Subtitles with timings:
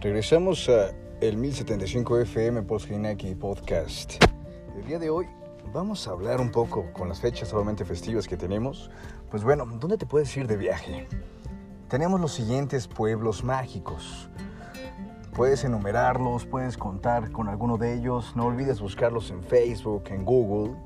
[0.00, 4.14] Regresamos a el 1075 FM Postginaki Podcast.
[4.74, 5.26] El día de hoy
[5.74, 8.90] vamos a hablar un poco con las fechas obviamente festivas que tenemos.
[9.30, 11.06] Pues bueno, ¿dónde te puedes ir de viaje?
[11.90, 14.30] Tenemos los siguientes pueblos mágicos.
[15.34, 18.34] Puedes enumerarlos, puedes contar con alguno de ellos.
[18.34, 20.76] No olvides buscarlos en Facebook, en Google.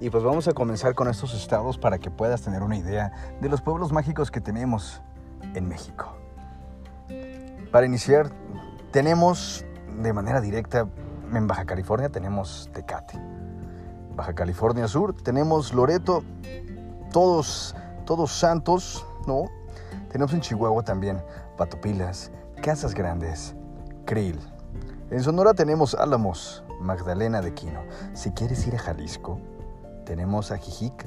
[0.00, 3.10] Y pues vamos a comenzar con estos estados para que puedas tener una idea
[3.40, 5.02] de los pueblos mágicos que tenemos
[5.56, 6.16] en México.
[7.70, 8.30] Para iniciar,
[8.92, 9.64] tenemos
[10.02, 10.88] de manera directa
[11.32, 13.18] en Baja California tenemos Tecate.
[14.14, 16.22] Baja California Sur tenemos Loreto,
[17.12, 17.74] todos,
[18.04, 19.44] todos santos, ¿no?
[20.10, 21.22] Tenemos en Chihuahua también
[21.56, 22.30] Patopilas,
[22.62, 23.54] Casas Grandes,
[24.04, 24.38] Krill.
[25.10, 27.82] En Sonora tenemos Álamos, Magdalena de Quino.
[28.14, 29.38] Si quieres ir a Jalisco,
[30.04, 31.06] tenemos a Jijic,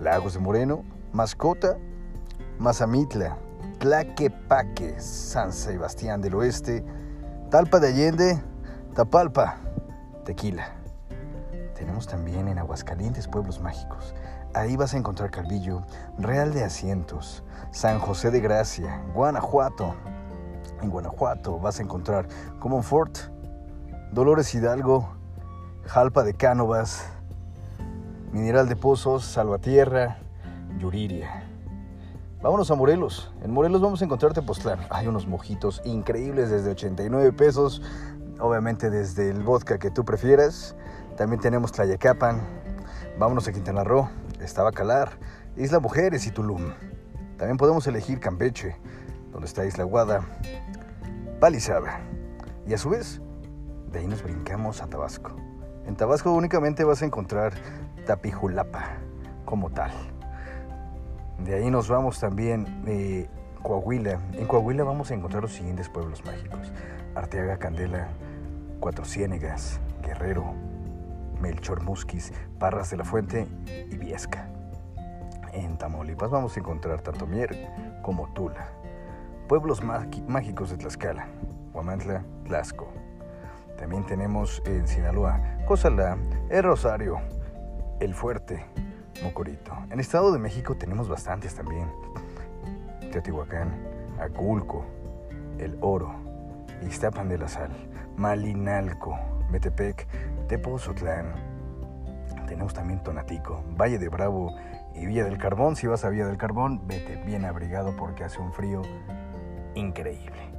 [0.00, 1.78] Lagos de Moreno, Mascota,
[2.58, 3.38] Mazamitla,
[3.86, 6.84] Tlaquepaque, San Sebastián del Oeste,
[7.52, 8.42] Talpa de Allende,
[8.96, 9.58] Tapalpa,
[10.24, 10.72] Tequila.
[11.76, 14.12] Tenemos también en Aguascalientes pueblos mágicos.
[14.54, 15.84] Ahí vas a encontrar Calvillo,
[16.18, 19.94] Real de Asientos, San José de Gracia, Guanajuato.
[20.82, 22.26] En Guanajuato vas a encontrar
[22.82, 23.16] Fort,
[24.10, 25.12] Dolores Hidalgo,
[25.84, 27.06] Jalpa de Cánovas,
[28.32, 30.18] Mineral de Pozos, Salvatierra,
[30.76, 31.45] Yuriria.
[32.42, 33.32] Vámonos a Morelos.
[33.42, 34.80] En Morelos vamos a encontrar Tepoztlán.
[34.90, 37.82] Hay unos mojitos increíbles desde 89 pesos.
[38.38, 40.76] Obviamente desde el vodka que tú prefieras.
[41.16, 42.42] También tenemos Tlayacapan.
[43.18, 44.08] Vámonos a Quintana Roo.
[44.40, 45.18] Está Calar,
[45.56, 46.72] Isla Mujeres y Tulum.
[47.38, 48.76] También podemos elegir Campeche,
[49.32, 50.20] donde está Isla Guada,
[51.40, 52.00] Palizada.
[52.66, 53.20] Y a su vez,
[53.90, 55.34] de ahí nos brincamos a Tabasco.
[55.86, 57.54] En Tabasco únicamente vas a encontrar
[58.06, 58.98] Tapijulapa
[59.44, 59.90] como tal.
[61.44, 64.20] De ahí nos vamos también a Coahuila.
[64.32, 66.72] En Coahuila vamos a encontrar los siguientes pueblos mágicos.
[67.14, 68.08] Arteaga Candela,
[68.80, 70.54] Cuatro Ciénegas, Guerrero,
[71.40, 74.48] Melchor Musquis, Parras de la Fuente y Viesca.
[75.52, 77.56] En Tamaulipas vamos a encontrar tanto Mier
[78.02, 78.68] como Tula.
[79.48, 81.28] Pueblos mágicos de Tlaxcala,
[81.72, 82.88] Huamantla, Tlaxco.
[83.78, 86.16] También tenemos en Sinaloa, Cozalá,
[86.50, 87.18] El Rosario,
[88.00, 88.64] El Fuerte,
[89.22, 89.72] Mocorito.
[89.90, 91.90] En Estado de México tenemos bastantes también.
[93.10, 93.70] Teotihuacán,
[94.20, 94.84] Aculco,
[95.58, 96.14] El Oro,
[96.82, 97.70] Ixtapan de la Sal,
[98.16, 99.18] Malinalco,
[99.50, 100.06] Metepec,
[100.48, 101.34] Tepozotlán.
[102.46, 104.54] Tenemos también Tonatico, Valle de Bravo
[104.94, 105.76] y Villa del Carbón.
[105.76, 108.82] Si vas a Villa del Carbón, vete bien abrigado porque hace un frío
[109.74, 110.50] increíble.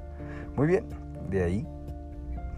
[0.55, 0.87] Muy bien,
[1.29, 1.67] de ahí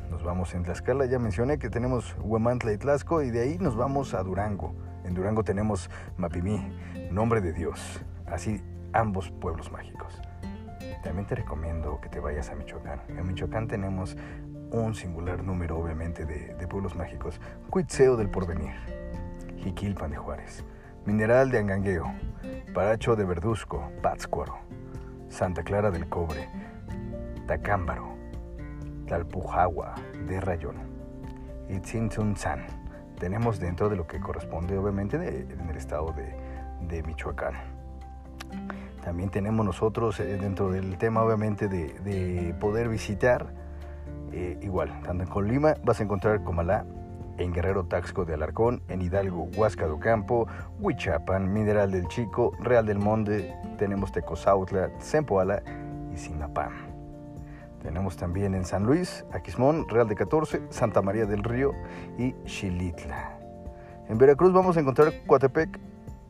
[0.09, 1.05] nos vamos en Tlaxcala.
[1.05, 4.73] Ya mencioné que tenemos Huamantla y Tlaxco y de ahí nos vamos a Durango.
[5.09, 6.71] En Durango tenemos Mapimí,
[7.09, 7.99] Nombre de Dios.
[8.27, 8.61] Así
[8.93, 10.21] ambos pueblos mágicos.
[11.03, 13.01] También te recomiendo que te vayas a Michoacán.
[13.07, 14.15] En Michoacán tenemos
[14.69, 17.41] un singular número, obviamente, de, pueblos mágicos.
[17.71, 18.75] Cuitzeo del Porvenir,
[19.57, 20.63] Jiquilpan de Juárez,
[21.07, 22.13] Mineral de Angangueo,
[22.75, 24.59] Paracho de Verduzco, Pátzcuaro,
[25.27, 26.47] Santa Clara del Cobre,
[27.47, 28.15] Tacámbaro,
[29.07, 29.95] Talpujagua
[30.27, 30.75] de Rayón
[31.67, 32.78] y Tzintzuntzán
[33.19, 37.53] tenemos dentro de lo que corresponde obviamente en el estado de, Michoacán.
[39.03, 43.53] También tenemos nosotros eh, dentro del tema obviamente de, poder visitar,
[44.31, 46.85] eh, igual, tanto en Colima vas a encontrar Comalá,
[47.37, 50.47] en Guerrero Taxco de Alarcón, en Hidalgo Huasca do Campo,
[50.79, 55.63] Huichapan, Mineral del Chico, Real del Monte, tenemos Tecozautla, Zempoala
[56.13, 56.88] y Simapán.
[57.81, 61.71] Tenemos también en San Luis, Aquismón, Real de 14, Santa María del Río
[62.17, 63.37] y Xilitla.
[64.09, 65.79] En Veracruz vamos a encontrar Coatepec,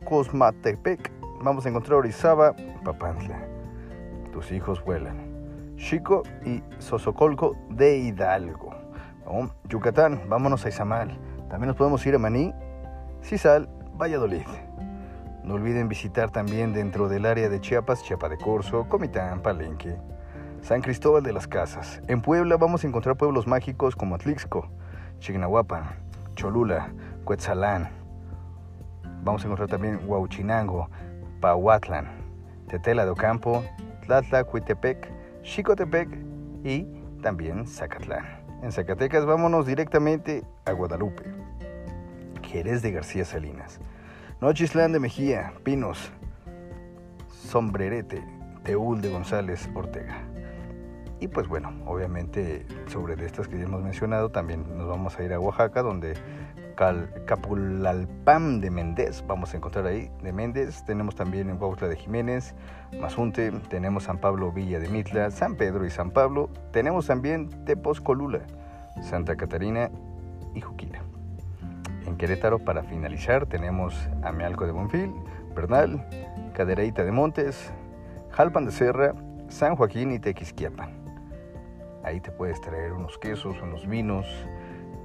[0.05, 1.11] Cosmatepec,
[1.41, 3.39] vamos a encontrar Orizaba, Papantla.
[4.31, 5.29] Tus hijos vuelan.
[5.75, 8.75] Chico y Sosocolco de Hidalgo.
[9.69, 11.17] Yucatán, vámonos a Izamal.
[11.49, 12.53] También nos podemos ir a Maní,
[13.21, 14.45] Cisal, Valladolid.
[15.43, 19.97] No olviden visitar también dentro del área de Chiapas, Chiapa de Corzo, Comitán, Palenque.
[20.61, 22.01] San Cristóbal de las Casas.
[22.07, 24.67] En Puebla vamos a encontrar pueblos mágicos como Atlixco,
[25.19, 25.83] Chignahuapan,
[26.35, 26.91] Cholula,
[27.23, 27.89] Cuetzalán.
[29.23, 30.89] Vamos a encontrar también Huauchinango,
[31.41, 32.07] Pahuatlán,
[32.67, 33.63] Tetela de Ocampo,
[34.05, 35.11] Tlatla, Cuitepec,
[35.43, 36.09] Xicotepec
[36.63, 36.85] y
[37.21, 38.25] también Zacatlán.
[38.61, 41.23] En Zacatecas vámonos directamente a Guadalupe,
[42.43, 43.79] Jerez de García Salinas,
[44.41, 46.11] Nochislán de Mejía, Pinos,
[47.29, 48.23] Sombrerete,
[48.63, 50.28] Teúl de González Ortega.
[51.19, 55.33] Y pues bueno, obviamente sobre estas que ya hemos mencionado, también nos vamos a ir
[55.33, 56.13] a Oaxaca, donde
[57.25, 60.85] Capulalpam de Méndez, vamos a encontrar ahí, de Méndez.
[60.85, 62.55] Tenemos también en Cuautla de Jiménez,
[63.01, 66.49] Mazunte, tenemos San Pablo Villa de Mitla, San Pedro y San Pablo.
[66.71, 68.39] Tenemos también Tepozcolula,
[69.01, 69.91] Santa Catarina
[70.55, 70.99] y Juquila.
[72.05, 73.93] En Querétaro, para finalizar, tenemos
[74.23, 75.13] Amealco de Bonfil,
[75.53, 76.07] Bernal,
[76.53, 77.73] Cadereyta de Montes,
[78.31, 79.13] Jalpan de Serra,
[79.49, 81.08] San Joaquín y Tequisquiapan.
[82.09, 84.25] Ahí te puedes traer unos quesos, unos vinos,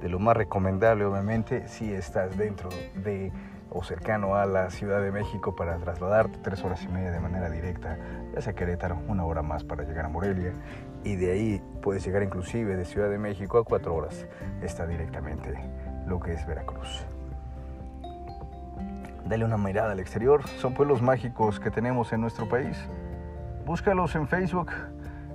[0.01, 3.31] de lo más recomendable obviamente si estás dentro de
[3.69, 7.51] o cercano a la Ciudad de México para trasladarte tres horas y media de manera
[7.51, 7.99] directa,
[8.35, 10.53] ya Querétaro, una hora más para llegar a Morelia
[11.03, 14.25] y de ahí puedes llegar inclusive de Ciudad de México a cuatro horas,
[14.63, 15.53] está directamente
[16.07, 17.05] lo que es Veracruz.
[19.27, 22.75] Dale una mirada al exterior, son pueblos mágicos que tenemos en nuestro país.
[23.63, 24.71] Búscalos en Facebook,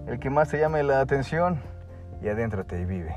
[0.07, 1.61] el que más te llame la atención
[2.23, 3.15] y adéntrate y vive.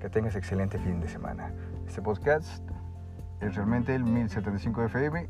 [0.00, 1.52] Que tengas excelente fin de semana.
[1.86, 2.62] Este podcast
[3.40, 5.28] es realmente el 1075 FM.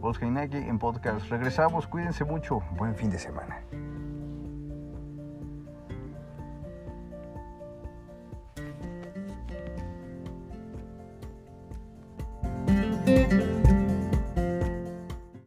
[0.00, 1.28] Voz en podcast.
[1.28, 2.60] Regresamos, cuídense mucho.
[2.76, 3.60] Buen fin de semana.